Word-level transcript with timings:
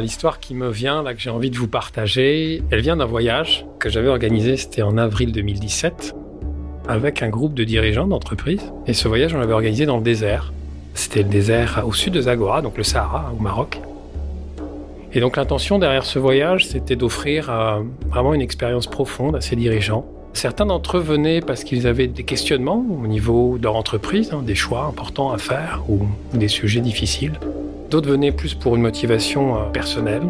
L'histoire 0.00 0.40
qui 0.40 0.54
me 0.54 0.70
vient, 0.70 1.02
là 1.02 1.14
que 1.14 1.20
j'ai 1.20 1.30
envie 1.30 1.50
de 1.50 1.56
vous 1.56 1.68
partager, 1.68 2.62
elle 2.70 2.80
vient 2.80 2.96
d'un 2.96 3.04
voyage 3.04 3.66
que 3.78 3.88
j'avais 3.88 4.08
organisé, 4.08 4.56
c'était 4.56 4.82
en 4.82 4.98
avril 4.98 5.32
2017, 5.32 6.14
avec 6.88 7.22
un 7.22 7.28
groupe 7.28 7.54
de 7.54 7.64
dirigeants 7.64 8.06
d'entreprise. 8.06 8.72
Et 8.86 8.92
ce 8.92 9.08
voyage, 9.08 9.34
on 9.34 9.38
l'avait 9.38 9.52
organisé 9.52 9.86
dans 9.86 9.96
le 9.96 10.02
désert. 10.02 10.52
C'était 10.94 11.22
le 11.22 11.28
désert 11.28 11.82
au 11.86 11.92
sud 11.92 12.14
de 12.14 12.20
Zagora, 12.20 12.62
donc 12.62 12.76
le 12.76 12.82
Sahara, 12.82 13.32
au 13.38 13.42
Maroc. 13.42 13.80
Et 15.12 15.20
donc 15.20 15.36
l'intention 15.36 15.78
derrière 15.78 16.04
ce 16.04 16.18
voyage, 16.18 16.66
c'était 16.66 16.96
d'offrir 16.96 17.50
euh, 17.50 17.80
vraiment 18.08 18.34
une 18.34 18.42
expérience 18.42 18.86
profonde 18.86 19.36
à 19.36 19.40
ces 19.40 19.54
dirigeants. 19.56 20.06
Certains 20.32 20.66
d'entre 20.66 20.96
eux 20.96 21.00
venaient 21.00 21.40
parce 21.40 21.62
qu'ils 21.62 21.86
avaient 21.86 22.08
des 22.08 22.24
questionnements 22.24 22.84
au 23.02 23.06
niveau 23.06 23.56
de 23.56 23.62
leur 23.62 23.76
entreprise, 23.76 24.32
hein, 24.32 24.42
des 24.42 24.56
choix 24.56 24.84
importants 24.84 25.30
à 25.30 25.38
faire 25.38 25.84
ou 25.88 26.06
des 26.32 26.48
sujets 26.48 26.80
difficiles. 26.80 27.34
D'autres 27.90 28.08
venaient 28.08 28.32
plus 28.32 28.54
pour 28.54 28.76
une 28.76 28.82
motivation 28.82 29.56
euh, 29.56 29.64
personnelle. 29.72 30.22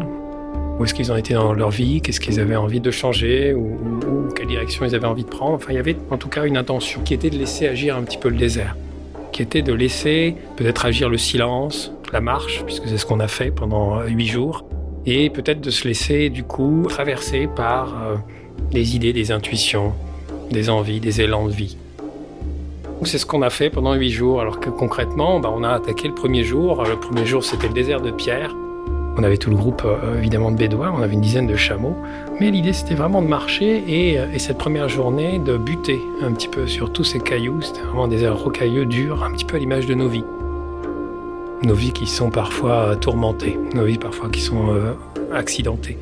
Où 0.77 0.83
est-ce 0.83 0.93
qu'ils 0.93 1.11
en 1.11 1.15
étaient 1.15 1.33
dans 1.33 1.53
leur 1.53 1.69
vie? 1.69 2.01
Qu'est-ce 2.01 2.19
qu'ils 2.19 2.39
avaient 2.39 2.57
envie 2.57 2.81
de 2.81 2.91
changer? 2.91 3.53
Ou, 3.53 4.29
quelle 4.35 4.47
direction 4.47 4.85
ils 4.85 4.93
avaient 4.93 5.07
envie 5.07 5.23
de 5.23 5.29
prendre? 5.29 5.55
Enfin, 5.55 5.67
il 5.71 5.75
y 5.75 5.79
avait 5.79 5.95
en 6.11 6.17
tout 6.17 6.27
cas 6.27 6.45
une 6.45 6.57
intention 6.57 7.01
qui 7.01 7.13
était 7.13 7.29
de 7.29 7.37
laisser 7.37 7.67
agir 7.67 7.95
un 7.95 8.03
petit 8.03 8.17
peu 8.17 8.27
le 8.27 8.35
désert, 8.35 8.75
qui 9.31 9.41
était 9.41 9.61
de 9.61 9.71
laisser 9.71 10.35
peut-être 10.57 10.85
agir 10.85 11.07
le 11.07 11.17
silence, 11.17 11.93
la 12.11 12.19
marche, 12.19 12.63
puisque 12.65 12.87
c'est 12.87 12.97
ce 12.97 13.05
qu'on 13.05 13.21
a 13.21 13.29
fait 13.29 13.51
pendant 13.51 13.99
euh, 13.99 14.07
huit 14.07 14.27
jours, 14.27 14.65
et 15.05 15.29
peut-être 15.29 15.61
de 15.61 15.69
se 15.69 15.87
laisser 15.87 16.29
du 16.29 16.43
coup 16.43 16.85
traverser 16.89 17.47
par 17.55 17.87
euh, 18.03 18.15
des 18.71 18.97
idées, 18.97 19.13
des 19.13 19.31
intuitions, 19.31 19.93
des 20.51 20.69
envies, 20.69 20.99
des 20.99 21.21
élans 21.21 21.47
de 21.47 21.53
vie. 21.53 21.77
C'est 23.05 23.17
ce 23.19 23.25
qu'on 23.25 23.41
a 23.41 23.49
fait 23.49 23.69
pendant 23.69 23.93
huit 23.93 24.09
jours, 24.09 24.41
alors 24.41 24.59
que 24.59 24.69
concrètement, 24.69 25.39
bah, 25.39 25.51
on 25.55 25.63
a 25.63 25.69
attaqué 25.69 26.07
le 26.07 26.15
premier 26.15 26.43
jour. 26.43 26.83
Le 26.83 26.95
premier 26.95 27.25
jour, 27.25 27.43
c'était 27.43 27.67
le 27.67 27.73
désert 27.73 28.01
de 28.01 28.11
pierre. 28.11 28.55
On 29.17 29.23
avait 29.23 29.37
tout 29.37 29.49
le 29.49 29.55
groupe 29.55 29.83
euh, 29.85 30.17
évidemment 30.17 30.51
de 30.51 30.57
bédouins, 30.57 30.93
on 30.93 31.01
avait 31.01 31.13
une 31.13 31.21
dizaine 31.21 31.47
de 31.47 31.55
chameaux, 31.55 31.95
mais 32.41 32.51
l'idée 32.51 32.73
c'était 32.73 32.95
vraiment 32.95 33.21
de 33.21 33.27
marcher 33.27 33.81
et, 33.87 34.19
euh, 34.19 34.25
et, 34.33 34.39
cette 34.39 34.57
première 34.57 34.89
journée 34.89 35.39
de 35.39 35.55
buter 35.55 36.01
un 36.21 36.33
petit 36.33 36.49
peu 36.49 36.67
sur 36.67 36.91
tous 36.91 37.05
ces 37.05 37.21
cailloux. 37.21 37.61
C'était 37.61 37.79
vraiment 37.79 38.09
des 38.09 38.23
airs 38.23 38.37
rocailleux, 38.37 38.85
durs, 38.85 39.23
un 39.23 39.31
petit 39.31 39.45
peu 39.45 39.55
à 39.55 39.59
l'image 39.59 39.85
de 39.85 39.93
nos 39.93 40.09
vies 40.09 40.25
nos 41.63 41.73
vies 41.73 41.93
qui 41.93 42.05
sont 42.05 42.29
parfois 42.29 42.95
tourmentées, 42.95 43.57
nos 43.73 43.85
vies 43.85 43.97
parfois 43.97 44.29
qui 44.29 44.41
sont 44.41 44.69
euh, 44.69 44.93
accidentées. 45.33 45.97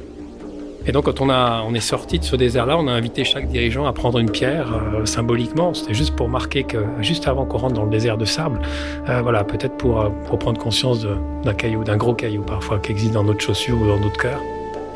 Et 0.85 0.91
donc 0.91 1.05
quand 1.05 1.21
on, 1.21 1.29
a, 1.29 1.63
on 1.65 1.73
est 1.73 1.79
sorti 1.79 2.19
de 2.19 2.23
ce 2.23 2.35
désert-là, 2.35 2.77
on 2.77 2.87
a 2.87 2.91
invité 2.91 3.23
chaque 3.23 3.47
dirigeant 3.47 3.85
à 3.85 3.93
prendre 3.93 4.19
une 4.19 4.29
pierre 4.29 4.73
euh, 4.73 5.05
symboliquement. 5.05 5.73
C'était 5.73 5.93
juste 5.93 6.15
pour 6.15 6.27
marquer 6.27 6.63
que 6.63 6.77
juste 6.99 7.27
avant 7.27 7.45
qu'on 7.45 7.57
rentre 7.57 7.75
dans 7.75 7.85
le 7.85 7.91
désert 7.91 8.17
de 8.17 8.25
sable, 8.25 8.59
euh, 9.07 9.21
voilà, 9.21 9.43
peut-être 9.43 9.77
pour, 9.77 10.01
euh, 10.01 10.09
pour 10.27 10.39
prendre 10.39 10.59
conscience 10.59 11.05
d'un 11.43 11.53
caillou, 11.53 11.83
d'un 11.83 11.97
gros 11.97 12.13
caillou 12.13 12.41
parfois 12.41 12.79
qui 12.79 12.91
existe 12.91 13.13
dans 13.13 13.23
notre 13.23 13.41
chaussure 13.41 13.81
ou 13.81 13.87
dans 13.87 13.99
notre 13.99 14.17
cœur, 14.17 14.39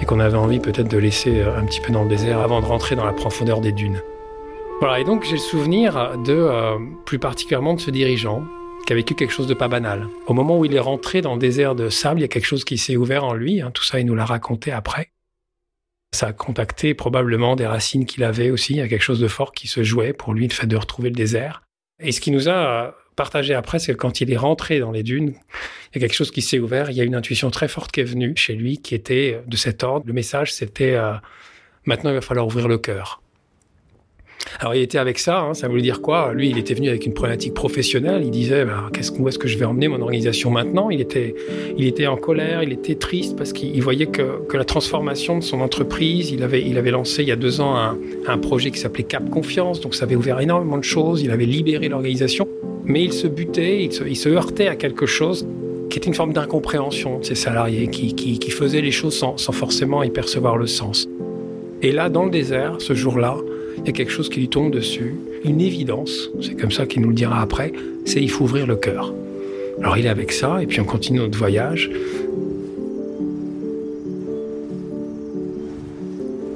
et 0.01 0.05
qu'on 0.05 0.19
avait 0.19 0.37
envie 0.37 0.59
peut-être 0.59 0.89
de 0.89 0.97
laisser 0.97 1.39
euh, 1.41 1.57
un 1.57 1.65
petit 1.65 1.81
peu 1.81 1.91
dans 1.91 2.03
le 2.03 2.09
désert 2.09 2.39
avant 2.39 2.61
de 2.61 2.65
rentrer 2.65 2.95
dans 2.95 3.05
la 3.05 3.13
profondeur 3.13 3.61
des 3.61 3.71
dunes. 3.71 4.01
Voilà, 4.79 4.99
et 4.99 5.03
donc 5.03 5.23
j'ai 5.23 5.33
le 5.33 5.37
souvenir 5.37 6.17
de, 6.23 6.33
euh, 6.33 6.77
plus 7.05 7.17
particulièrement 7.17 7.73
de 7.73 7.79
ce 7.79 7.89
dirigeant 7.89 8.43
qui 8.85 8.93
a 8.93 8.95
vécu 8.95 9.15
quelque 9.15 9.33
chose 9.33 9.47
de 9.47 9.53
pas 9.53 9.67
banal. 9.67 10.07
Au 10.27 10.33
moment 10.33 10.59
où 10.59 10.65
il 10.65 10.75
est 10.75 10.79
rentré 10.79 11.21
dans 11.21 11.33
le 11.33 11.39
désert 11.39 11.75
de 11.75 11.89
sable, 11.89 12.19
il 12.19 12.21
y 12.21 12.25
a 12.25 12.29
quelque 12.29 12.45
chose 12.45 12.63
qui 12.63 12.77
s'est 12.77 12.95
ouvert 12.95 13.25
en 13.25 13.33
lui. 13.33 13.59
Hein, 13.59 13.71
tout 13.73 13.83
ça, 13.83 13.99
il 13.99 14.05
nous 14.05 14.15
l'a 14.15 14.23
raconté 14.23 14.71
après. 14.71 15.09
Ça 16.17 16.29
a 16.29 16.33
contacté 16.33 16.95
probablement 16.95 17.55
des 17.55 17.67
racines 17.67 18.07
qu'il 18.07 18.23
avait 18.23 18.49
aussi. 18.49 18.73
Il 18.73 18.77
y 18.77 18.81
a 18.81 18.87
quelque 18.87 19.03
chose 19.03 19.19
de 19.19 19.27
fort 19.27 19.51
qui 19.51 19.67
se 19.67 19.83
jouait 19.83 20.13
pour 20.13 20.33
lui, 20.33 20.47
le 20.47 20.53
fait 20.53 20.65
de 20.65 20.75
retrouver 20.75 21.09
le 21.09 21.15
désert. 21.15 21.61
Et 22.01 22.11
ce 22.11 22.19
qui 22.19 22.31
nous 22.31 22.49
a 22.49 22.95
partagé 23.15 23.53
après, 23.53 23.77
c'est 23.77 23.91
que 23.91 23.97
quand 23.97 24.19
il 24.19 24.33
est 24.33 24.37
rentré 24.37 24.79
dans 24.79 24.89
les 24.89 25.03
dunes, 25.03 25.35
il 25.93 25.95
y 25.95 25.97
a 25.97 26.07
quelque 26.07 26.15
chose 26.15 26.31
qui 26.31 26.41
s'est 26.41 26.57
ouvert. 26.57 26.89
Il 26.89 26.97
y 26.97 27.01
a 27.01 27.03
une 27.03 27.13
intuition 27.13 27.51
très 27.51 27.67
forte 27.67 27.91
qui 27.91 27.99
est 27.99 28.03
venue 28.03 28.33
chez 28.35 28.55
lui, 28.55 28.79
qui 28.79 28.95
était 28.95 29.43
de 29.45 29.55
cet 29.57 29.83
ordre. 29.83 30.07
Le 30.07 30.13
message, 30.13 30.51
c'était 30.51 30.95
euh, 30.95 31.13
maintenant, 31.85 32.09
il 32.09 32.15
va 32.15 32.21
falloir 32.21 32.47
ouvrir 32.47 32.67
le 32.67 32.79
cœur. 32.79 33.21
Alors 34.59 34.75
il 34.75 34.81
était 34.81 34.97
avec 34.97 35.19
ça, 35.19 35.41
hein, 35.41 35.53
ça 35.53 35.67
voulait 35.67 35.81
dire 35.81 36.01
quoi? 36.01 36.33
Lui, 36.33 36.49
il 36.49 36.57
était 36.57 36.73
venu 36.73 36.89
avec 36.89 37.05
une 37.05 37.13
problématique 37.13 37.53
professionnelle. 37.53 38.21
Il 38.23 38.31
disait 38.31 38.65
bah, 38.65 38.89
qu'est-ce 38.93 39.11
où 39.11 39.27
est-ce 39.27 39.39
que 39.39 39.47
je 39.47 39.57
vais 39.57 39.65
emmener 39.65 39.87
mon 39.87 40.01
organisation 40.01 40.49
maintenant? 40.49 40.89
Il 40.89 41.01
était, 41.01 41.35
il 41.77 41.85
était 41.85 42.07
en 42.07 42.17
colère, 42.17 42.63
il 42.63 42.71
était 42.71 42.95
triste 42.95 43.35
parce 43.37 43.53
qu'il 43.53 43.81
voyait 43.81 44.07
que, 44.07 44.41
la 44.53 44.65
transformation 44.65 45.37
de 45.37 45.43
son 45.43 45.61
entreprise. 45.61 46.31
Il 46.31 46.43
avait, 46.43 46.61
il 46.61 46.77
avait 46.77 46.91
lancé 46.91 47.21
il 47.21 47.27
y 47.27 47.31
a 47.31 47.35
deux 47.35 47.61
ans 47.61 47.75
un, 47.75 48.37
projet 48.37 48.71
qui 48.71 48.79
s'appelait 48.79 49.03
Cap 49.03 49.29
Confiance, 49.29 49.81
donc 49.81 49.95
ça 49.95 50.05
avait 50.05 50.15
ouvert 50.15 50.39
énormément 50.39 50.77
de 50.77 50.83
choses. 50.83 51.21
Il 51.21 51.31
avait 51.31 51.45
libéré 51.45 51.89
l'organisation, 51.89 52.47
mais 52.85 53.03
il 53.03 53.13
se 53.13 53.27
butait, 53.27 53.83
il 53.83 54.15
se, 54.15 54.29
heurtait 54.29 54.67
à 54.67 54.75
quelque 54.75 55.05
chose 55.05 55.47
qui 55.89 55.99
était 55.99 56.07
une 56.07 56.13
forme 56.13 56.33
d'incompréhension 56.33 57.19
de 57.19 57.25
ses 57.25 57.35
salariés, 57.35 57.87
qui, 57.87 58.51
faisaient 58.51 58.81
les 58.81 58.91
choses 58.91 59.17
sans 59.17 59.51
forcément 59.51 60.03
y 60.03 60.09
percevoir 60.09 60.57
le 60.57 60.67
sens. 60.67 61.07
Et 61.81 61.91
là, 61.91 62.09
dans 62.09 62.25
le 62.25 62.31
désert, 62.31 62.77
ce 62.79 62.93
jour-là, 62.95 63.37
il 63.77 63.85
y 63.85 63.89
a 63.89 63.91
quelque 63.91 64.11
chose 64.11 64.29
qui 64.29 64.39
lui 64.39 64.49
tombe 64.49 64.71
dessus, 64.71 65.15
une 65.43 65.61
évidence, 65.61 66.29
c'est 66.41 66.59
comme 66.59 66.71
ça 66.71 66.85
qu'il 66.85 67.01
nous 67.01 67.09
le 67.09 67.15
dira 67.15 67.41
après, 67.41 67.71
c'est 68.05 68.21
il 68.21 68.29
faut 68.29 68.43
ouvrir 68.43 68.67
le 68.67 68.75
cœur. 68.75 69.13
Alors 69.79 69.97
il 69.97 70.05
est 70.05 70.09
avec 70.09 70.31
ça, 70.31 70.61
et 70.61 70.65
puis 70.65 70.79
on 70.81 70.85
continue 70.85 71.19
notre 71.19 71.37
voyage. 71.37 71.91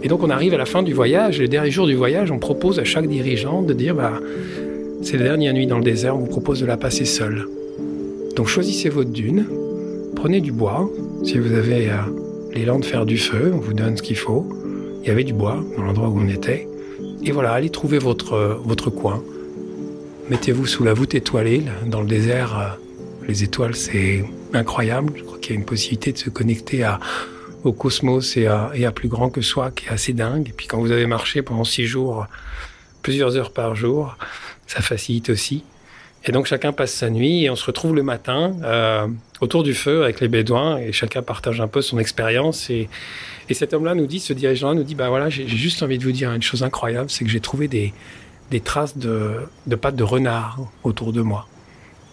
Et 0.03 0.07
donc 0.07 0.23
on 0.23 0.29
arrive 0.29 0.53
à 0.53 0.57
la 0.57 0.65
fin 0.65 0.81
du 0.81 0.93
voyage, 0.93 1.39
et 1.39 1.43
le 1.43 1.47
dernier 1.47 1.71
jour 1.71 1.85
du 1.85 1.95
voyage, 1.95 2.31
on 2.31 2.39
propose 2.39 2.79
à 2.79 2.83
chaque 2.83 3.07
dirigeant 3.07 3.61
de 3.61 3.73
dire, 3.73 3.95
bah, 3.95 4.19
c'est 5.03 5.17
la 5.17 5.23
dernière 5.23 5.53
nuit 5.53 5.67
dans 5.67 5.77
le 5.77 5.83
désert, 5.83 6.15
on 6.15 6.21
vous 6.21 6.27
propose 6.27 6.59
de 6.59 6.65
la 6.65 6.77
passer 6.77 7.05
seul. 7.05 7.45
Donc 8.35 8.47
choisissez 8.47 8.89
votre 8.89 9.11
dune, 9.11 9.45
prenez 10.15 10.41
du 10.41 10.51
bois, 10.51 10.89
si 11.23 11.37
vous 11.37 11.53
avez 11.53 11.89
euh, 11.89 11.97
l'élan 12.53 12.79
de 12.79 12.85
faire 12.85 13.05
du 13.05 13.17
feu, 13.17 13.51
on 13.53 13.59
vous 13.59 13.73
donne 13.73 13.95
ce 13.97 14.01
qu'il 14.01 14.17
faut. 14.17 14.47
Il 15.03 15.07
y 15.07 15.11
avait 15.11 15.23
du 15.23 15.33
bois 15.33 15.63
dans 15.77 15.83
l'endroit 15.83 16.09
où 16.09 16.19
on 16.19 16.27
était. 16.27 16.67
Et 17.23 17.31
voilà, 17.31 17.53
allez 17.53 17.69
trouver 17.69 17.99
votre, 17.99 18.59
votre 18.63 18.89
coin. 18.89 19.23
Mettez-vous 20.29 20.65
sous 20.65 20.83
la 20.83 20.93
voûte 20.93 21.13
étoilée. 21.13 21.63
Dans 21.85 22.01
le 22.01 22.07
désert, 22.07 22.77
les 23.27 23.43
étoiles, 23.43 23.75
c'est 23.75 24.25
incroyable. 24.53 25.13
Je 25.15 25.23
crois 25.23 25.37
qu'il 25.37 25.53
y 25.53 25.57
a 25.57 25.59
une 25.59 25.65
possibilité 25.65 26.11
de 26.11 26.17
se 26.17 26.29
connecter 26.29 26.83
à, 26.83 26.99
au 27.63 27.73
cosmos 27.73 28.37
et 28.37 28.47
à, 28.47 28.71
et 28.73 28.85
à 28.85 28.91
plus 28.91 29.07
grand 29.07 29.29
que 29.29 29.41
soi, 29.41 29.71
qui 29.71 29.85
est 29.85 29.89
assez 29.89 30.13
dingue. 30.13 30.49
Et 30.49 30.53
puis 30.53 30.67
quand 30.67 30.79
vous 30.79 30.91
avez 30.91 31.05
marché 31.05 31.41
pendant 31.41 31.63
six 31.63 31.85
jours, 31.85 32.25
plusieurs 33.01 33.37
heures 33.37 33.51
par 33.51 33.75
jour, 33.75 34.17
ça 34.65 34.81
facilite 34.81 35.29
aussi. 35.29 35.63
Et 36.23 36.31
donc 36.31 36.45
chacun 36.45 36.71
passe 36.71 36.93
sa 36.93 37.09
nuit 37.09 37.45
et 37.45 37.49
on 37.49 37.55
se 37.55 37.65
retrouve 37.65 37.95
le 37.95 38.03
matin 38.03 38.55
euh, 38.63 39.07
autour 39.39 39.63
du 39.63 39.73
feu 39.73 40.03
avec 40.03 40.19
les 40.19 40.27
bédouins 40.27 40.77
et 40.77 40.91
chacun 40.91 41.23
partage 41.23 41.59
un 41.59 41.67
peu 41.67 41.81
son 41.81 41.97
expérience. 41.97 42.69
Et, 42.69 42.89
et 43.49 43.53
cet 43.53 43.73
homme-là 43.73 43.95
nous 43.95 44.05
dit, 44.05 44.19
ce 44.19 44.33
dirigeant-là 44.33 44.75
nous 44.75 44.83
dit, 44.83 44.93
bah 44.93 45.09
voilà, 45.09 45.29
j'ai 45.29 45.47
juste 45.47 45.81
envie 45.81 45.97
de 45.97 46.03
vous 46.03 46.11
dire 46.11 46.31
une 46.31 46.43
chose 46.43 46.61
incroyable, 46.61 47.09
c'est 47.09 47.25
que 47.25 47.31
j'ai 47.31 47.39
trouvé 47.39 47.67
des, 47.67 47.91
des 48.51 48.59
traces 48.59 48.97
de, 48.97 49.47
de 49.65 49.75
pattes 49.75 49.95
de 49.95 50.03
renard 50.03 50.59
autour 50.83 51.11
de 51.11 51.21
moi. 51.21 51.47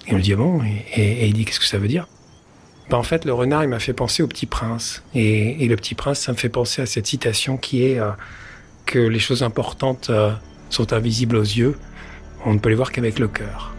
Et 0.07 0.13
on 0.13 0.17
lui 0.17 0.23
dit, 0.23 0.35
bon, 0.35 0.63
et, 0.63 1.03
et, 1.03 1.27
il 1.27 1.35
dit, 1.35 1.45
qu'est-ce 1.45 1.61
que 1.61 1.67
ça 1.67 1.77
veut 1.77 1.89
dire? 1.89 2.09
Ben, 2.89 2.97
En 2.97 3.03
fait, 3.03 3.27
le 3.27 3.35
renard, 3.35 3.63
il 3.63 3.69
m'a 3.69 3.79
fait 3.79 3.93
penser 3.93 4.23
au 4.23 4.27
petit 4.27 4.47
prince. 4.47 5.03
Et, 5.15 5.63
et, 5.63 5.69
le 5.69 5.77
petit 5.77 5.95
prince, 5.95 6.21
ça 6.21 6.33
me 6.33 6.39
fait 6.39 6.49
penser 6.49 6.81
à 6.81 6.87
cette 6.87 7.07
citation 7.07 7.59
qui 7.59 7.85
est 7.85 7.99
euh, 7.99 8.09
que 8.87 8.99
les 8.99 9.19
choses 9.19 9.43
importantes 9.43 10.09
euh, 10.09 10.33
sont 10.71 10.95
invisibles 10.95 11.37
aux 11.37 11.43
yeux, 11.43 11.77
on 12.47 12.55
ne 12.55 12.59
peut 12.59 12.71
les 12.71 12.75
voir 12.75 12.91
qu'avec 12.91 13.19
le 13.19 13.29
cœur 13.29 13.75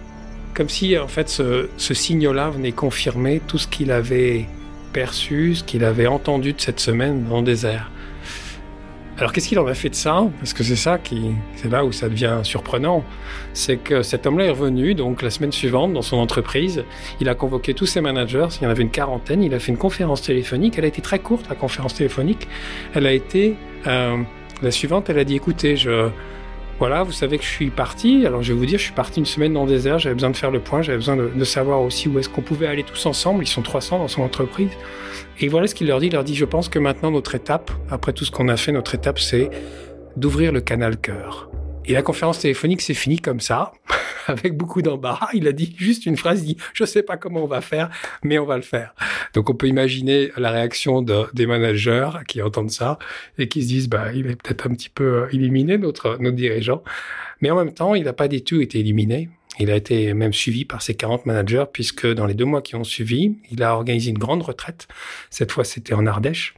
comme 0.60 0.68
si 0.68 0.98
en 0.98 1.08
fait 1.08 1.30
ce, 1.30 1.70
ce 1.78 1.94
signe-là 1.94 2.50
venait 2.50 2.74
confirmer 2.74 3.40
tout 3.48 3.58
ce 3.58 3.66
qu'il 3.66 3.94
avait 3.94 4.46
perçu, 4.92 5.56
ce 5.56 5.64
qu'il 5.64 5.86
avait 5.86 6.06
entendu 6.06 6.52
de 6.52 6.60
cette 6.60 6.82
semaine 6.82 7.24
dans 7.30 7.38
le 7.38 7.46
désert. 7.46 7.90
Alors 9.18 9.32
qu'est-ce 9.32 9.48
qu'il 9.48 9.60
en 9.60 9.68
a 9.68 9.74
fait 9.74 9.88
de 9.88 9.96
ça? 9.96 10.28
Parce 10.40 10.52
que 10.52 10.66
c'est 10.66 10.76
ça 10.76 10.98
qui, 10.98 11.32
c'est 11.56 11.72
là 11.72 11.86
où 11.86 11.94
ça 11.94 12.10
devient 12.10 12.40
surprenant, 12.44 13.06
c'est 13.54 13.78
que 13.78 14.02
cet 14.02 14.28
homme-là 14.28 14.48
est 14.48 14.50
revenu 14.50 14.96
donc 14.96 15.22
la 15.22 15.30
semaine 15.30 15.54
suivante 15.54 15.94
dans 15.94 16.02
son 16.02 16.18
entreprise. 16.18 16.84
Il 17.22 17.30
a 17.30 17.36
convoqué 17.36 17.74
tous 17.74 17.86
ses 17.86 18.02
managers, 18.02 18.48
il 18.60 18.66
y 18.66 18.68
en 18.68 18.70
avait 18.70 18.84
une 18.84 18.92
quarantaine. 18.92 19.42
Il 19.42 19.54
a 19.54 19.60
fait 19.60 19.72
une 19.72 19.78
conférence 19.78 20.24
téléphonique. 20.24 20.78
Elle 20.78 20.84
a 20.84 20.90
été 20.90 21.02
très 21.02 21.20
courte 21.20 21.48
la 21.48 21.56
conférence 21.56 21.94
téléphonique. 21.94 22.50
Elle 22.94 23.08
a 23.08 23.14
été 23.14 23.56
euh, 23.88 24.18
la 24.62 24.72
suivante. 24.72 25.10
Elle 25.10 25.20
a 25.20 25.24
dit 25.24 25.38
écoutez, 25.38 25.78
je 25.78 26.10
voilà, 26.80 27.04
vous 27.04 27.12
savez 27.12 27.38
que 27.38 27.44
je 27.44 27.50
suis 27.50 27.70
parti. 27.70 28.26
Alors 28.26 28.42
je 28.42 28.54
vais 28.54 28.58
vous 28.58 28.66
dire, 28.66 28.80
je 28.80 28.86
suis 28.86 28.94
parti 28.94 29.20
une 29.20 29.26
semaine 29.26 29.54
dans 29.54 29.66
le 29.66 29.70
désert. 29.70 30.00
J'avais 30.00 30.16
besoin 30.16 30.30
de 30.30 30.38
faire 30.38 30.50
le 30.50 30.62
point. 30.62 30.82
J'avais 30.82 30.98
besoin 30.98 31.18
de, 31.18 31.44
savoir 31.44 31.82
aussi 31.82 32.08
où 32.08 32.18
est-ce 32.20 32.30
qu'on 32.30 32.42
pouvait 32.42 32.68
aller 32.68 32.84
tous 32.84 33.06
ensemble. 33.06 33.44
Ils 33.44 33.48
sont 33.48 33.62
300 33.62 34.00
dans 34.00 34.08
son 34.08 34.22
entreprise. 34.22 34.72
Et 35.42 35.50
voilà 35.50 35.68
ce 35.68 35.76
qu'il 35.76 35.88
leur 35.88 36.00
dit. 36.00 36.08
Il 36.08 36.14
leur 36.14 36.24
dit, 36.24 36.36
je 36.36 36.46
pense 36.46 36.70
que 36.70 36.80
maintenant 36.80 37.12
notre 37.12 37.36
étape, 37.36 37.70
après 37.90 38.14
tout 38.14 38.24
ce 38.24 38.32
qu'on 38.32 38.48
a 38.48 38.56
fait, 38.56 38.72
notre 38.72 38.96
étape, 38.96 39.20
c'est 39.20 39.50
d'ouvrir 40.16 40.54
le 40.54 40.62
canal 40.62 40.96
cœur. 40.98 41.50
Et 41.90 41.94
la 41.94 42.04
conférence 42.04 42.38
téléphonique 42.38 42.82
s'est 42.82 42.94
finie 42.94 43.18
comme 43.18 43.40
ça, 43.40 43.72
avec 44.28 44.56
beaucoup 44.56 44.84
d'embarras. 44.84 45.30
Il 45.34 45.48
a 45.48 45.52
dit 45.52 45.74
juste 45.76 46.06
une 46.06 46.18
phrase, 46.18 46.44
il 46.44 46.54
dit, 46.54 46.58
je 46.76 46.86
sais 46.86 47.02
pas 47.02 47.18
comment 47.18 47.44
on 47.44 47.48
va 47.48 47.62
faire, 47.62 47.90
mais 48.24 48.38
on 48.38 48.46
va 48.46 48.58
le 48.58 48.62
faire. 48.62 48.94
Donc 49.34 49.50
on 49.50 49.56
peut 49.56 49.68
imaginer 49.68 50.32
la 50.38 50.52
réaction 50.52 51.02
de, 51.02 51.24
des 51.34 51.48
managers 51.48 52.12
qui 52.28 52.44
entendent 52.44 52.70
ça 52.70 53.00
et 53.40 53.48
qui 53.48 53.64
se 53.64 53.68
disent, 53.70 53.90
bah, 53.90 54.14
il 54.14 54.30
est 54.30 54.36
peut-être 54.36 54.68
un 54.68 54.76
petit 54.76 54.90
peu 54.90 55.28
éliminé, 55.32 55.80
notre, 55.80 56.18
notre 56.20 56.36
dirigeant. 56.36 56.84
Mais 57.42 57.50
en 57.50 57.56
même 57.56 57.74
temps, 57.74 57.96
il 57.96 58.04
n'a 58.04 58.14
pas 58.14 58.28
du 58.28 58.44
tout 58.44 58.62
été 58.62 58.80
éliminé. 58.82 59.30
Il 59.60 59.72
a 59.72 59.76
été 59.76 60.14
même 60.14 60.32
suivi 60.32 60.66
par 60.66 60.84
ses 60.84 60.94
40 60.94 61.26
managers 61.26 61.66
puisque 61.74 62.06
dans 62.06 62.28
les 62.28 62.36
deux 62.36 62.46
mois 62.46 62.62
qui 62.62 62.76
ont 62.76 62.84
suivi, 62.84 63.36
il 63.50 63.64
a 63.64 63.74
organisé 63.74 64.12
une 64.12 64.20
grande 64.20 64.44
retraite. 64.44 64.88
Cette 65.32 65.52
fois, 65.52 65.64
c'était 65.64 65.96
en 65.96 66.06
Ardèche. 66.06 66.54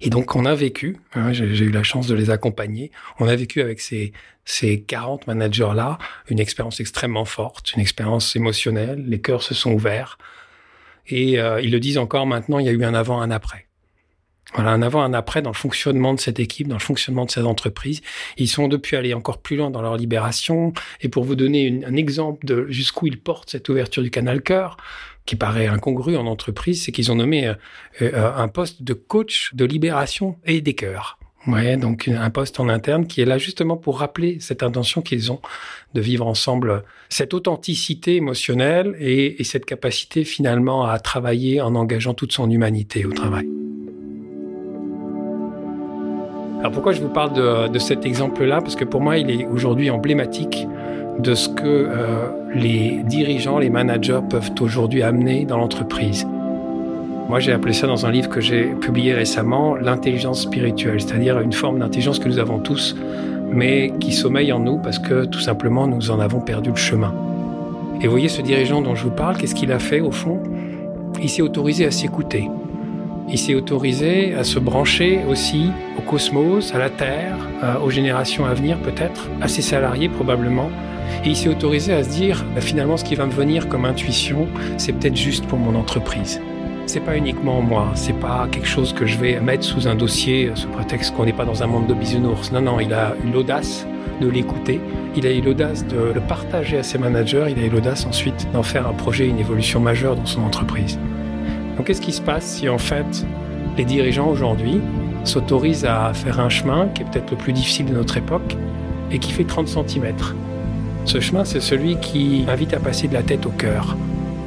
Et 0.00 0.10
donc, 0.10 0.34
on 0.36 0.44
a 0.44 0.54
vécu, 0.54 0.96
hein, 1.14 1.32
j'ai 1.32 1.44
eu 1.44 1.70
la 1.70 1.82
chance 1.82 2.06
de 2.06 2.14
les 2.14 2.30
accompagner, 2.30 2.90
on 3.20 3.28
a 3.28 3.36
vécu 3.36 3.60
avec 3.60 3.80
ces, 3.80 4.12
ces 4.44 4.82
40 4.82 5.26
managers-là 5.26 5.98
une 6.28 6.40
expérience 6.40 6.80
extrêmement 6.80 7.24
forte, 7.24 7.72
une 7.74 7.80
expérience 7.80 8.34
émotionnelle, 8.36 9.04
les 9.06 9.20
cœurs 9.20 9.42
se 9.42 9.54
sont 9.54 9.72
ouverts. 9.72 10.18
Et 11.06 11.38
euh, 11.38 11.60
ils 11.60 11.70
le 11.70 11.80
disent 11.80 11.98
encore 11.98 12.26
maintenant, 12.26 12.58
il 12.58 12.66
y 12.66 12.68
a 12.68 12.72
eu 12.72 12.84
un 12.84 12.94
avant, 12.94 13.20
un 13.20 13.30
après. 13.30 13.66
Voilà, 14.54 14.70
un 14.70 14.82
avant, 14.82 15.02
un 15.02 15.14
après 15.14 15.42
dans 15.42 15.50
le 15.50 15.56
fonctionnement 15.56 16.14
de 16.14 16.20
cette 16.20 16.38
équipe, 16.38 16.68
dans 16.68 16.76
le 16.76 16.80
fonctionnement 16.80 17.24
de 17.24 17.30
cette 17.30 17.44
entreprise. 17.44 18.02
Ils 18.36 18.48
sont 18.48 18.68
depuis 18.68 18.96
allés 18.96 19.12
encore 19.12 19.38
plus 19.38 19.56
loin 19.56 19.70
dans 19.70 19.82
leur 19.82 19.96
libération. 19.96 20.72
Et 21.00 21.08
pour 21.08 21.24
vous 21.24 21.34
donner 21.34 21.80
un 21.84 21.96
exemple 21.96 22.46
de 22.46 22.66
jusqu'où 22.68 23.08
ils 23.08 23.18
portent 23.18 23.50
cette 23.50 23.68
ouverture 23.68 24.02
du 24.02 24.10
canal 24.10 24.42
cœur, 24.42 24.76
qui 25.26 25.36
paraît 25.36 25.66
incongru 25.66 26.16
en 26.16 26.26
entreprise, 26.26 26.82
c'est 26.84 26.92
qu'ils 26.92 27.10
ont 27.10 27.14
nommé 27.14 27.46
euh, 27.46 27.54
euh, 28.02 28.32
un 28.36 28.48
poste 28.48 28.82
de 28.82 28.92
coach 28.92 29.54
de 29.54 29.64
libération 29.64 30.36
et 30.44 30.60
des 30.60 30.74
cœurs. 30.74 31.18
Donc 31.78 32.08
un 32.08 32.30
poste 32.30 32.58
en 32.58 32.70
interne 32.70 33.06
qui 33.06 33.20
est 33.20 33.26
là 33.26 33.36
justement 33.36 33.76
pour 33.76 33.98
rappeler 33.98 34.38
cette 34.40 34.62
intention 34.62 35.02
qu'ils 35.02 35.30
ont 35.30 35.40
de 35.92 36.00
vivre 36.00 36.26
ensemble, 36.26 36.84
cette 37.10 37.34
authenticité 37.34 38.16
émotionnelle 38.16 38.96
et, 38.98 39.42
et 39.42 39.44
cette 39.44 39.66
capacité 39.66 40.24
finalement 40.24 40.86
à 40.86 40.98
travailler 40.98 41.60
en 41.60 41.74
engageant 41.74 42.14
toute 42.14 42.32
son 42.32 42.50
humanité 42.50 43.04
au 43.04 43.12
travail. 43.12 43.46
Alors 46.60 46.72
pourquoi 46.72 46.92
je 46.92 47.02
vous 47.02 47.10
parle 47.10 47.70
de 47.70 47.78
cet 47.78 48.06
exemple-là? 48.06 48.62
Parce 48.62 48.74
que 48.74 48.86
pour 48.86 49.02
moi, 49.02 49.18
il 49.18 49.30
est 49.30 49.44
aujourd'hui 49.44 49.90
emblématique 49.90 50.66
de 51.18 51.34
ce 51.34 51.48
que 51.48 51.64
euh, 51.64 52.26
les 52.54 53.02
dirigeants, 53.04 53.58
les 53.58 53.70
managers 53.70 54.20
peuvent 54.28 54.50
aujourd'hui 54.60 55.02
amener 55.02 55.44
dans 55.44 55.58
l'entreprise. 55.58 56.26
Moi, 57.28 57.40
j'ai 57.40 57.52
appelé 57.52 57.72
ça 57.72 57.86
dans 57.86 58.04
un 58.04 58.10
livre 58.10 58.28
que 58.28 58.40
j'ai 58.40 58.64
publié 58.64 59.14
récemment, 59.14 59.76
l'intelligence 59.76 60.42
spirituelle, 60.42 61.00
c'est-à-dire 61.00 61.40
une 61.40 61.52
forme 61.52 61.78
d'intelligence 61.78 62.18
que 62.18 62.28
nous 62.28 62.38
avons 62.38 62.58
tous, 62.58 62.94
mais 63.50 63.92
qui 63.98 64.12
sommeille 64.12 64.52
en 64.52 64.60
nous 64.60 64.78
parce 64.78 64.98
que 64.98 65.24
tout 65.24 65.40
simplement 65.40 65.86
nous 65.86 66.10
en 66.10 66.20
avons 66.20 66.40
perdu 66.40 66.70
le 66.70 66.76
chemin. 66.76 67.14
Et 68.00 68.06
vous 68.06 68.10
voyez 68.10 68.28
ce 68.28 68.42
dirigeant 68.42 68.82
dont 68.82 68.94
je 68.94 69.04
vous 69.04 69.10
parle, 69.10 69.36
qu'est-ce 69.36 69.54
qu'il 69.54 69.72
a 69.72 69.78
fait 69.78 70.00
au 70.00 70.10
fond? 70.10 70.42
Il 71.22 71.30
s'est 71.30 71.42
autorisé 71.42 71.86
à 71.86 71.90
s'écouter. 71.90 72.50
Il 73.30 73.38
s'est 73.38 73.54
autorisé 73.54 74.34
à 74.34 74.44
se 74.44 74.58
brancher 74.58 75.20
aussi 75.30 75.70
au 75.96 76.02
cosmos, 76.02 76.74
à 76.74 76.78
la 76.78 76.90
Terre, 76.90 77.36
euh, 77.62 77.78
aux 77.82 77.88
générations 77.88 78.44
à 78.44 78.52
venir 78.52 78.76
peut-être, 78.78 79.28
à 79.40 79.48
ses 79.48 79.62
salariés 79.62 80.10
probablement. 80.10 80.68
Et 81.24 81.28
il 81.28 81.36
s'est 81.36 81.48
autorisé 81.48 81.92
à 81.92 82.02
se 82.02 82.10
dire, 82.10 82.44
bah, 82.54 82.60
finalement, 82.60 82.96
ce 82.96 83.04
qui 83.04 83.14
va 83.14 83.26
me 83.26 83.32
venir 83.32 83.68
comme 83.68 83.84
intuition, 83.84 84.46
c'est 84.78 84.92
peut-être 84.92 85.16
juste 85.16 85.46
pour 85.46 85.58
mon 85.58 85.74
entreprise. 85.78 86.40
C'est 86.86 87.00
pas 87.00 87.16
uniquement 87.16 87.62
moi, 87.62 87.90
c'est 87.94 88.18
pas 88.18 88.46
quelque 88.50 88.68
chose 88.68 88.92
que 88.92 89.06
je 89.06 89.16
vais 89.18 89.40
mettre 89.40 89.64
sous 89.64 89.88
un 89.88 89.94
dossier 89.94 90.50
sous 90.54 90.68
prétexte 90.68 91.14
qu'on 91.14 91.24
n'est 91.24 91.32
pas 91.32 91.46
dans 91.46 91.62
un 91.62 91.66
monde 91.66 91.86
de 91.86 91.94
bisounours. 91.94 92.52
Non, 92.52 92.60
non, 92.60 92.78
il 92.78 92.92
a 92.92 93.14
eu 93.24 93.30
l'audace 93.30 93.86
de 94.20 94.28
l'écouter, 94.28 94.80
il 95.16 95.26
a 95.26 95.32
eu 95.32 95.40
l'audace 95.40 95.86
de 95.86 96.12
le 96.14 96.20
partager 96.20 96.78
à 96.78 96.82
ses 96.82 96.98
managers, 96.98 97.46
il 97.48 97.58
a 97.58 97.66
eu 97.66 97.70
l'audace 97.70 98.06
ensuite 98.06 98.46
d'en 98.52 98.62
faire 98.62 98.86
un 98.86 98.92
projet, 98.92 99.26
une 99.26 99.38
évolution 99.38 99.80
majeure 99.80 100.14
dans 100.14 100.26
son 100.26 100.42
entreprise. 100.42 100.98
Donc 101.76 101.86
qu'est-ce 101.86 102.00
qui 102.00 102.12
se 102.12 102.20
passe 102.20 102.44
si 102.44 102.68
en 102.68 102.78
fait 102.78 103.26
les 103.76 103.84
dirigeants 103.84 104.28
aujourd'hui 104.28 104.80
s'autorisent 105.24 105.86
à 105.86 106.12
faire 106.12 106.38
un 106.38 106.48
chemin 106.48 106.88
qui 106.88 107.02
est 107.02 107.06
peut-être 107.06 107.30
le 107.30 107.36
plus 107.36 107.52
difficile 107.52 107.86
de 107.86 107.94
notre 107.94 108.16
époque 108.16 108.56
et 109.10 109.18
qui 109.18 109.32
fait 109.32 109.44
30 109.44 109.68
cm 109.68 110.14
Ce 111.04 111.20
chemin, 111.20 111.44
c'est 111.44 111.60
celui 111.60 111.96
qui 111.96 112.44
invite 112.48 112.74
à 112.74 112.80
passer 112.80 113.08
de 113.08 113.14
la 113.14 113.22
tête 113.22 113.46
au 113.46 113.50
cœur 113.50 113.96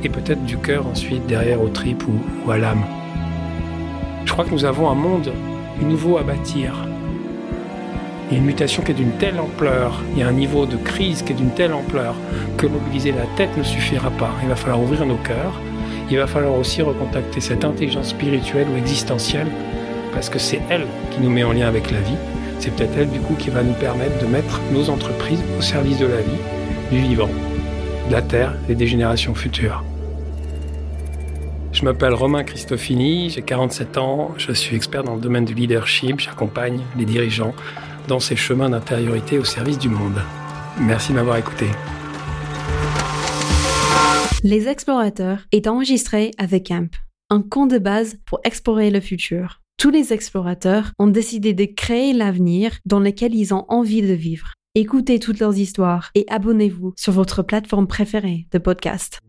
et 0.03 0.09
peut-être 0.09 0.43
du 0.45 0.57
cœur 0.57 0.87
ensuite 0.87 1.25
derrière 1.27 1.61
aux 1.61 1.69
tripes 1.69 2.03
ou, 2.07 2.51
à 2.51 2.57
l'âme. 2.57 2.83
Je 4.25 4.31
crois 4.31 4.45
que 4.45 4.51
nous 4.51 4.65
avons 4.65 4.89
un 4.89 4.95
monde 4.95 5.31
nouveau 5.81 6.17
à 6.17 6.23
bâtir. 6.23 6.73
Il 8.31 8.39
une 8.39 8.45
mutation 8.45 8.83
qui 8.83 8.91
est 8.91 8.95
d'une 8.95 9.13
telle 9.13 9.39
ampleur, 9.39 10.01
il 10.13 10.19
y 10.19 10.23
a 10.23 10.27
un 10.27 10.33
niveau 10.33 10.65
de 10.65 10.75
crise 10.75 11.21
qui 11.21 11.31
est 11.31 11.35
d'une 11.35 11.51
telle 11.51 11.73
ampleur 11.73 12.15
que 12.57 12.67
mobiliser 12.67 13.11
la 13.11 13.25
tête 13.37 13.55
ne 13.57 13.63
suffira 13.63 14.09
pas. 14.11 14.31
Il 14.43 14.49
va 14.49 14.55
falloir 14.55 14.81
ouvrir 14.81 15.05
nos 15.05 15.15
cœurs 15.15 15.53
il 16.09 16.17
va 16.17 16.27
falloir 16.27 16.57
aussi 16.57 16.81
recontacter 16.81 17.41
cette 17.41 17.65
intelligence 17.65 18.09
spirituelle 18.09 18.67
ou 18.73 18.77
existentielle, 18.77 19.47
parce 20.13 20.29
que 20.29 20.39
c'est 20.39 20.61
elle 20.69 20.85
qui 21.11 21.19
nous 21.19 21.29
met 21.29 21.43
en 21.43 21.51
lien 21.51 21.67
avec 21.67 21.91
la 21.91 21.99
vie. 21.99 22.15
C'est 22.59 22.75
peut-être 22.75 22.97
elle, 22.97 23.09
du 23.09 23.19
coup, 23.19 23.35
qui 23.35 23.49
va 23.49 23.63
nous 23.63 23.73
permettre 23.73 24.17
de 24.19 24.25
mettre 24.25 24.59
nos 24.71 24.89
entreprises 24.89 25.41
au 25.57 25.61
service 25.61 25.99
de 25.99 26.07
la 26.07 26.21
vie, 26.21 26.41
du 26.91 26.99
vivant, 26.99 27.29
de 28.07 28.11
la 28.11 28.21
Terre 28.21 28.55
et 28.67 28.75
des 28.75 28.87
générations 28.87 29.35
futures. 29.35 29.83
Je 31.73 31.85
m'appelle 31.85 32.13
Romain 32.13 32.43
Cristofini, 32.43 33.29
j'ai 33.29 33.43
47 33.43 33.97
ans, 33.97 34.33
je 34.37 34.51
suis 34.51 34.75
expert 34.75 35.03
dans 35.03 35.15
le 35.15 35.21
domaine 35.21 35.45
du 35.45 35.53
leadership, 35.53 36.19
j'accompagne 36.19 36.81
les 36.97 37.05
dirigeants 37.05 37.53
dans 38.07 38.19
ces 38.19 38.35
chemins 38.35 38.69
d'intériorité 38.69 39.37
au 39.37 39.43
service 39.43 39.77
du 39.77 39.89
monde. 39.89 40.19
Merci 40.79 41.11
de 41.11 41.17
m'avoir 41.17 41.37
écouté. 41.37 41.67
Les 44.43 44.67
Explorateurs 44.67 45.39
est 45.51 45.67
enregistré 45.67 46.31
avec 46.37 46.71
AMP, 46.71 46.95
un 47.29 47.41
camp 47.41 47.67
de 47.67 47.77
base 47.77 48.17
pour 48.25 48.39
explorer 48.43 48.89
le 48.89 49.01
futur. 49.01 49.61
Tous 49.79 49.91
les 49.91 50.11
explorateurs 50.11 50.91
ont 50.97 51.05
décidé 51.05 51.53
de 51.53 51.65
créer 51.65 52.11
l'avenir 52.11 52.71
dans 52.87 52.99
lequel 52.99 53.35
ils 53.35 53.53
ont 53.53 53.65
envie 53.67 54.01
de 54.01 54.13
vivre. 54.13 54.53
Écoutez 54.73 55.19
toutes 55.19 55.39
leurs 55.39 55.59
histoires 55.59 56.09
et 56.15 56.25
abonnez-vous 56.29 56.93
sur 56.97 57.13
votre 57.13 57.43
plateforme 57.43 57.85
préférée 57.85 58.47
de 58.51 58.57
podcast. 58.57 59.19